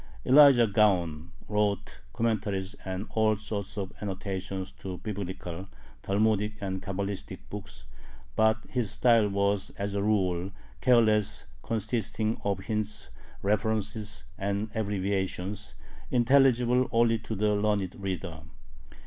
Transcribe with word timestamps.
Elijah 0.25 0.65
Gaon 0.65 1.31
wrote 1.47 2.01
commentaries 2.11 2.73
and 2.83 3.05
all 3.11 3.35
sorts 3.35 3.77
of 3.77 3.93
"annotations" 4.01 4.71
to 4.71 4.97
Biblical, 4.97 5.67
Talmudic, 6.01 6.53
and 6.59 6.81
Cabalistic 6.81 7.37
books, 7.51 7.85
but 8.35 8.63
his 8.67 8.89
style 8.89 9.29
was, 9.29 9.69
as 9.77 9.93
a 9.93 10.01
rule, 10.01 10.49
careless, 10.81 11.45
consisting 11.61 12.41
of 12.43 12.61
hints, 12.61 13.11
references, 13.43 14.23
and 14.39 14.71
abbreviations, 14.73 15.75
intelligible 16.09 16.87
only 16.91 17.19
to 17.19 17.35
the 17.35 17.53
learned 17.53 17.95
reader. 18.03 18.41